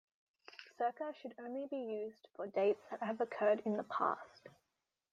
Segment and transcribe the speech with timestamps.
[0.79, 4.47] Circa should only be used for dates that have occurred in the past.